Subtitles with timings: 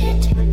[0.00, 0.49] shit.